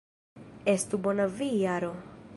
Estu 0.73 1.01
bona 1.05 1.29
vi, 1.37 1.51
Jaro! 1.69 1.95